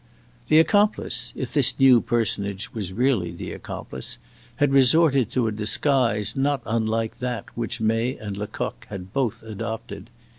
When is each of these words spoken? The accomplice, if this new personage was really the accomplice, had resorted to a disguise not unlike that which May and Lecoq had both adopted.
The 0.47 0.57
accomplice, 0.57 1.31
if 1.35 1.53
this 1.53 1.77
new 1.79 2.01
personage 2.01 2.73
was 2.73 2.91
really 2.91 3.29
the 3.29 3.51
accomplice, 3.51 4.17
had 4.55 4.71
resorted 4.73 5.29
to 5.33 5.45
a 5.45 5.51
disguise 5.51 6.35
not 6.35 6.63
unlike 6.65 7.19
that 7.19 7.55
which 7.55 7.79
May 7.79 8.17
and 8.17 8.35
Lecoq 8.35 8.87
had 8.89 9.13
both 9.13 9.43
adopted. 9.43 10.09